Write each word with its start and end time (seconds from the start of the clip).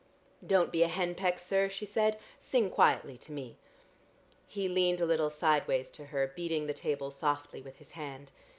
"Don't 0.43 0.71
be 0.71 0.81
a 0.81 0.87
hen 0.87 1.13
peck, 1.13 1.37
sir," 1.37 1.69
she 1.69 1.85
said. 1.85 2.17
"Sing 2.39 2.71
quietly 2.71 3.19
to 3.19 3.31
me." 3.31 3.59
He 4.47 4.67
leaned 4.67 4.99
a 4.99 5.05
little 5.05 5.29
sideways 5.29 5.91
to 5.91 6.05
her, 6.05 6.33
beating 6.35 6.65
the 6.65 6.73
table 6.73 7.11
softly 7.11 7.61
with 7.61 7.77
his 7.77 7.91
hand. 7.91 8.31